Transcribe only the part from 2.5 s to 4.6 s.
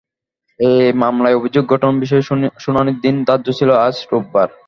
শুনানির দিন ধার্য ছিল আজ রোববার।